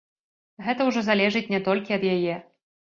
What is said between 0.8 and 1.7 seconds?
ўжо залежыць не